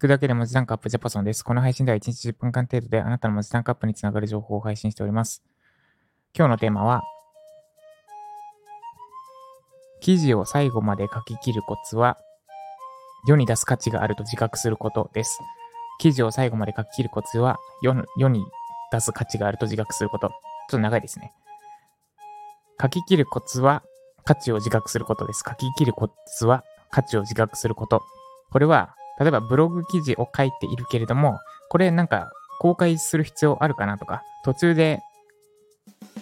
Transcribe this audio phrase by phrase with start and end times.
[0.00, 1.44] 聞くだけで文字単価アップジャパソンです。
[1.44, 5.42] この配信では1日10分間程度であなたの文字単価アップにつながる情報を配信しております。
[6.34, 7.02] 今日のテーマは、
[10.00, 12.16] 記事を最後まで書き切るコツは、
[13.26, 15.38] 世に出す価値があると自覚することです。
[15.98, 18.42] 記事を最後まで書き切るコツは、世世に
[18.92, 20.28] 出す価値があると自覚すること。
[20.28, 20.34] ちょっ
[20.70, 21.34] と長いですね。
[22.80, 23.82] 書き切るコツは、
[24.24, 25.44] 価値を自覚することです。
[25.46, 26.08] 書き切るコ
[26.38, 28.02] ツは、価値を自覚すること。
[28.50, 31.38] これは、例えばブログ記事を書いているけれども、
[31.68, 35.00] これなんか公開する必要あるかなとか、途中で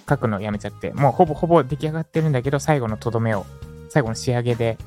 [0.09, 3.47] 書くのやめちゃって、もうほぼほぼ出来上がってるんだけど、最後のとどめを、
[3.89, 4.79] 最後の仕上げで、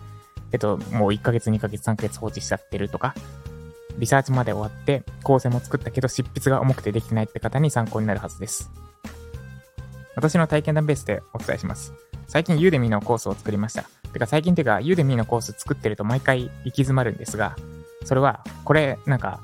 [0.52, 3.16] えっと、もう1ヶ月、2ヶ月、3ヶ月放置しちゃってるとか、
[3.98, 8.70] リサーチまで終わって、構成も作ったけど、執筆が重くてできてないって方に参考になるはずです。
[10.16, 11.94] 私の体験談ベースでお伝えします。
[12.28, 13.84] 最近ユーデミのコースを作りました。
[14.14, 17.56] てか最近てか、ユーデミのコース作ってると毎回行き詰まるんですが、
[18.04, 19.40] それは、これ、なんか、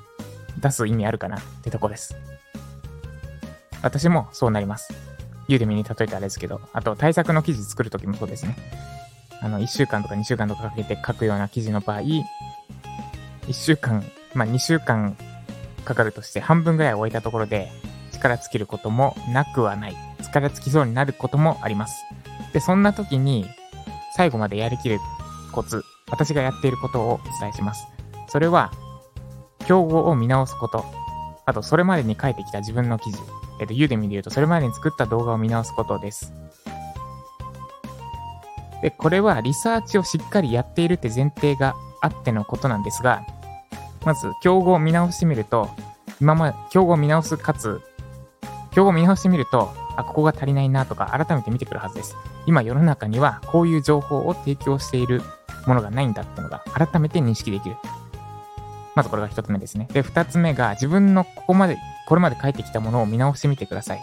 [0.59, 2.15] 出す意味あるかなってとこです。
[3.81, 4.93] 私もそうなります。
[5.47, 8.57] ユーデミに例えたらですけど、あと対策の記事作るときもそうですね。
[9.41, 12.23] あの、1週間とか2週間とかかけて書くような記事の場合、1
[13.53, 15.15] 週間、まあ2週間
[15.85, 17.69] かかるとして半分ぐらい置いたところで
[18.11, 19.95] 力尽きることもなくはない。
[20.23, 22.03] 力尽きそうになることもあります。
[22.51, 23.45] で、そんな時に
[24.15, 24.99] 最後までやりきる
[25.53, 27.87] コツ、私がやっていることをお伝えします。
[28.27, 28.71] それは、
[29.65, 30.85] 競合を見直すこと。
[31.45, 33.19] あと、それまでに書いてきた自分の記事。
[33.59, 36.33] えっと、ユーデミで言うと、それまでに作った動画を見直すことです。
[38.81, 43.25] で、これはリサーチをしっかりやっているって前提があってのことなんですが、
[44.05, 45.69] まず、競合を見直してみると、
[46.21, 47.81] 今まで、競合を見直すかつ、
[48.71, 52.15] 競合を見直してみると、あ、ここが足りないなとか、改めて見てくるはずです。
[52.45, 55.21] 今世の中には、こういう情報を提供している
[55.65, 57.77] ものがないんだってのが、改めて認識できる。
[58.97, 59.87] まずこれが一つ目ですね。
[59.93, 64.01] で、二つ目が自分のここまで、これまで書いてきたものを見直してみてください。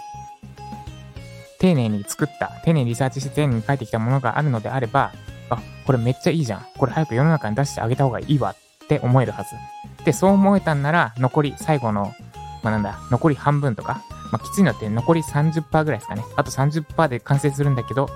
[1.59, 5.11] 丁寧に作った、丁寧にリサーチして丁寧に書いてきたものがあるのであれば、
[5.51, 6.67] あ、これめっちゃいいじゃん。
[6.79, 9.57] これ早く世の中に出してあげた方がいいわって思えるはず。
[10.05, 12.15] で、そう思えたんなら、残り、最後の、
[12.63, 16.23] まあ、なんだ、残り半分とか、まあ、きついのって残り30%ぐらいですかね。
[16.37, 18.09] あと30%で完成するんだけど、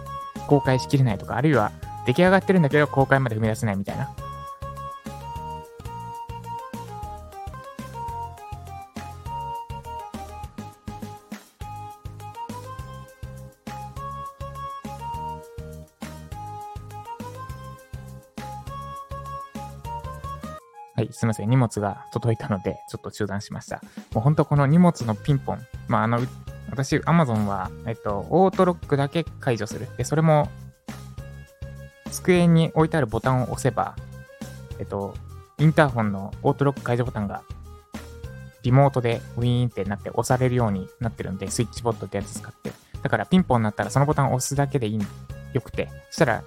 [0.46, 1.72] 公開しきれないとか、あるいは
[2.06, 4.08] 出来上がってるんだけど、公開まで踏み出せないみたいな。
[20.98, 21.48] はい、すみません。
[21.48, 23.80] 荷物が届いたので、ちょっと中断しました。
[24.12, 25.64] もう本当この荷物のピンポン。
[25.86, 26.18] まあ、あの、
[26.70, 29.86] 私、Amazon は、えっと、オートロックだけ解除する。
[29.96, 30.50] で、それも、
[32.10, 33.94] 机に置いてあるボタンを押せば、
[34.80, 35.14] えっと、
[35.58, 37.44] インターホンのオートロック解除ボタンが、
[38.64, 42.72] リモートでウィーンってなって押されるようになってるんで、スイッチボットってやつ使って。
[43.04, 45.00] だからピンポンになったらそのボタンを押すだけでいい、
[45.52, 45.88] よくて。
[46.10, 46.42] そしたら、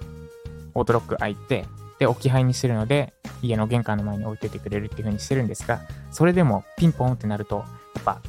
[0.74, 1.64] オートロック開いて、
[2.02, 7.58] で、置き配にしてるので、家の玄関の前に置いててくれるっていう風にしてるんですが、それでもピンポンってなると、
[7.94, 8.20] やっぱ、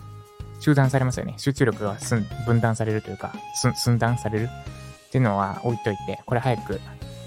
[0.59, 1.33] 中断されますよね。
[1.37, 1.97] 集中力が
[2.45, 3.33] 分断されるというか、
[3.75, 4.49] 寸断される
[5.07, 6.79] っていうのは置いといて、これ早く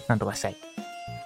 [0.07, 0.57] なんとかしたい。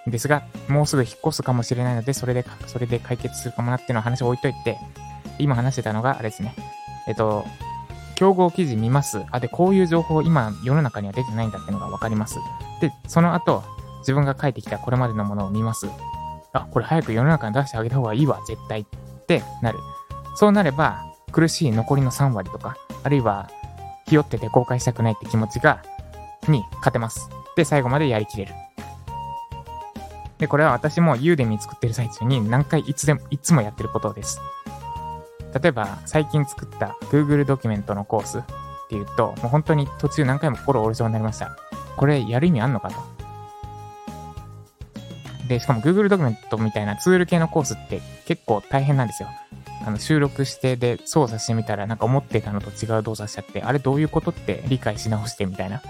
[0.06, 4.78] ですが、もうすぐ引っ越すかもしれないので、それで、それで解決するかもなっていうのを話を置いといて、
[5.38, 6.54] 今話してたのが、あれですね。
[7.06, 7.44] えっと、
[8.14, 9.22] 競合記事見ます。
[9.30, 12.36] あ、で、こういう情報今世の中には出てないんだっていうのがわかります。
[12.80, 13.62] で、その後、
[14.00, 15.88] 自分が書いてきたこれまでのものを見ます。
[16.52, 18.84] あ、これ早く世の中に出してあげた方がいいわ、絶対っ
[19.26, 19.78] てなる。
[20.34, 21.02] そうなれば、
[21.32, 23.48] 苦しい残りの3割とか、あるいは、
[24.06, 25.82] ひよってて公開したくないって気持ちが、
[26.48, 27.28] に勝てます。
[27.56, 28.54] で、最後までやりきれる。
[30.38, 34.40] で、これは私もユーデミ作ってる最中に何回いつでも、いつもやってることです。
[35.60, 38.42] 例えば、最近作った Google ドキュメントのコースっ
[38.88, 41.56] ていうと、もう本当に途中何回も心折れそうになりました。
[41.96, 43.19] これやる意味あんのかと。
[45.50, 49.28] で、しかも Google ドキュメントみたいなツール系のコースって結構大変なんですよ。
[49.84, 55.82] あの収録してで操作してみたらなんか思ってたのと違う動作しちゃって、あれどういうことって理解し直してみたいな。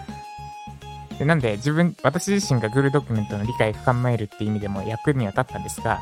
[1.19, 6.01] でなんで自分、私自身が Google ドキュメントの理解深めるっていう意味でも役には立ったんですが、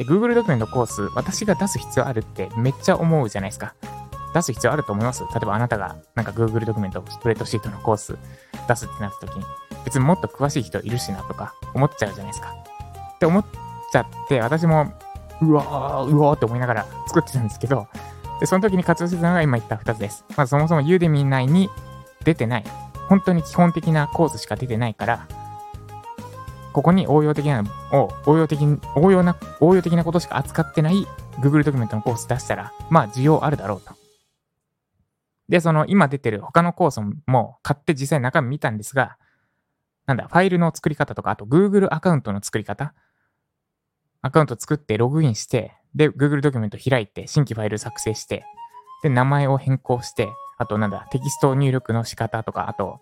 [0.00, 3.74] Google ドキュメントコース、私が出す必要あるってめっちゃ思うじゃないですか。
[4.32, 5.22] 出す必要あると思います？
[5.24, 8.16] 例えばあなたがなんか Google ドキュメント、スプレッドシートのコース
[8.66, 9.44] 出すってなった時に、
[9.84, 12.54] 別にもっと詳しい人いるしなとか思っちゃうじゃないですか。
[13.16, 13.44] って思っ
[13.92, 14.92] ちゃって、私も、
[15.42, 17.88] うわー、うわーって思いながら作ってたんですけど、
[18.40, 20.24] で、その時に活用してたのが今言った2つです。
[20.36, 21.70] まずそもそもユーデミー内に
[22.24, 22.64] 出てない。
[23.08, 25.28] 本当に基本的なコースしか出てないから、
[26.72, 28.60] ここに応用的なを、応用的、
[28.96, 31.06] 応用な、応用的なことしか扱ってない
[31.40, 33.94] Google ドキュメントのコース出したら、まあ需要あるだろうと。
[35.48, 39.16] で、その今出てる他のコースも買って実際中身見たんですが、
[40.06, 42.94] なんだ、ファイルの作り方とか、あと Google アカウントの作り方。
[44.22, 48.44] アカウント作ってログインして、で、Google ドキュメント開いて、新規ファイル作成して、
[49.02, 50.28] で、名前を変更して、
[50.58, 53.00] あとなんだ、テキスト入力の仕方とか、あと、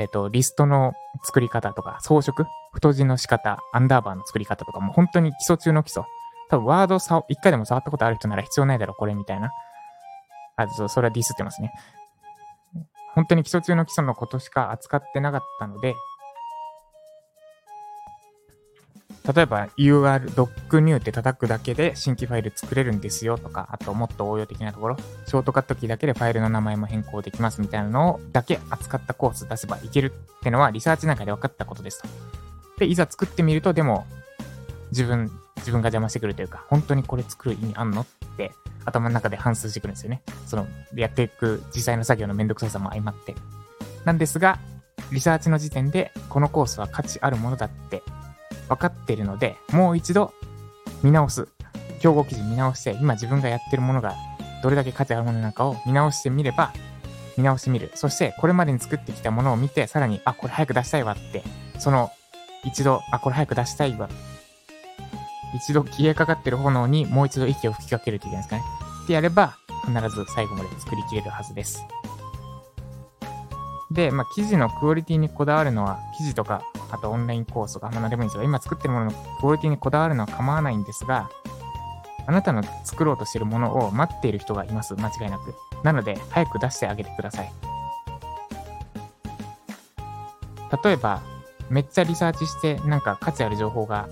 [0.00, 0.92] えっと、リストの
[1.22, 2.46] 作り方とか、装飾？
[2.72, 6.04] 太字の仕方、アンダーバーの作り方とか、もう本当に基礎中の基礎。
[6.50, 9.50] 多分、ワードさ、一回でも触ったことある人なら必要ないだろ、これみたいな。
[10.56, 11.72] あ、そう、それはディスってますね。
[13.14, 15.94] 本当に基礎中の基礎のことしか扱ってなかったので、
[19.34, 24.96] 例えば UR、docnew って叩くだけで新規ファイル作れるんですよとか、あともっと応用的なところ、
[25.26, 32.08] ショートカットキーだけでファイルの名前も変更できますみたいなのをだけ扱ったコース出せばいけるってのはリサーチなんかで分かったことですと。
[32.78, 34.06] で、いざ作ってみると、でも、
[34.90, 38.06] 自分、自分が邪魔してくるというか、本当にこれ作る意味あんのっ
[38.38, 38.52] て
[38.86, 40.22] 頭の中で反数してくるんですよね。
[40.46, 43.34] その、やっていく実際の作業のめんどくささも相まって。
[44.06, 44.58] なんですが、
[45.12, 48.02] リサーチの時点でこのコースは価値あるものだって
[48.68, 50.32] 分かってるので、もう一度
[51.02, 51.48] 見直す。
[52.00, 54.14] 競合記事見直して、今自分がやってるものが
[54.62, 56.72] どれだけ価値あるものなのかを見直してみれば、
[57.36, 57.90] 見直してみる。
[57.94, 61.42] そして、これまでに作ってきたものを見て、さらに、あ、これ早く出したいわって、
[61.78, 62.10] その、
[62.64, 64.08] 一度、あ、これ早く出したいわ。
[65.54, 68.62] 一度消えかかってる炎にもう一度息を吹きかけるというんですかね。
[69.04, 69.56] ってやれば、
[69.86, 71.84] 必ず最後まで作りきれるはずです。
[73.90, 81.30] で、まあ、記事のクオリティにこだわるのは、記事とかあとオンラインコースとか、まあ、何でもいいんですが、今作ってるもののクオリティにこだわるのは構わないんですが、
[82.26, 84.94] あなたの作ろうとしてるものを待っている人がいます。
[84.94, 85.54] 間違いなく。
[85.82, 87.52] なので、早く出してあげてください。
[90.84, 91.22] 例えば、
[91.70, 94.08] めっちゃリサーチして、なんか価値ある情報が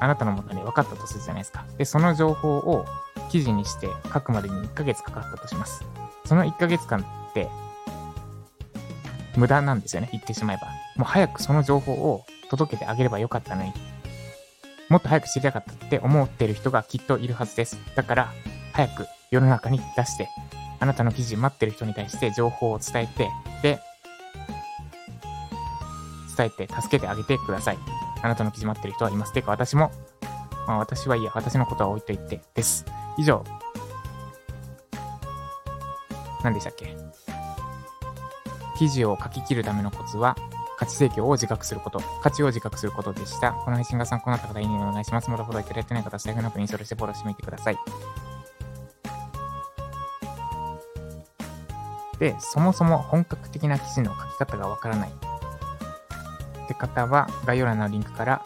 [0.00, 1.64] あなたのもとに分かったとするじゃないですか。
[1.78, 2.84] で、その情報を
[3.30, 5.84] 記事にして書くまでに1ヶ月かかったとします。
[6.24, 7.48] その1ヶ月間って
[9.36, 10.08] 無駄なんですよね。
[10.12, 10.81] 言ってしまえば。
[10.96, 13.72] もう早くその情報を届けてあげればよかったのに。
[14.88, 17.78] もっと早く知りたかったって思ってる人がきっといるはずです。
[17.94, 18.32] だから、
[18.74, 20.28] 早く世の中に出して、
[20.80, 23.30] あなたの記事待ってる人に対して情報を伝えて、
[23.62, 23.80] で、
[26.36, 27.78] 伝えて助けてあげてください。
[28.22, 29.32] あなたの記事待ってる人はいます。
[29.32, 29.90] てか私も、
[30.66, 32.84] まあ私はいいや、私のことは置いといてです。
[33.16, 33.42] 以上。
[36.44, 36.94] 何でしたっけ？
[38.78, 40.36] 記事を書き切るためのコツは、
[40.82, 43.52] 価値提供を自覚すること、価値を自覚することでした。
[43.52, 45.30] この配信が参考になった方、いいねお願いします。
[45.30, 47.78] まだフォローいただいてない方、スタイフのアプリにそれしてフォローしてみてください。
[52.18, 55.10] で、そもそも本格的な記事の書き方がわからない
[56.64, 58.42] って方は、概要欄のリンクから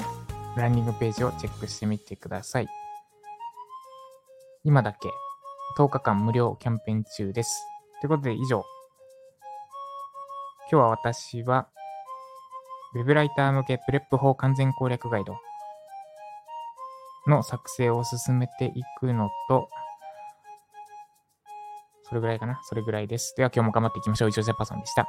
[0.59, 2.69] ランディングページをチェックしてみてください。
[4.63, 5.09] 今だけ
[5.79, 7.67] 10日間無料キャンペーン中です。
[8.03, 8.63] ということで以上、
[10.71, 11.71] 今日は私は、
[12.97, 15.37] ウェブライター向け PREP 法完全攻略ガイド
[17.27, 19.69] の作成を進めていくのと、
[22.05, 23.35] それぐらいかなそれぐらいです。
[23.37, 24.29] では今日も頑張っていきましょう。
[24.31, 25.07] 以上、ジャパソンでした。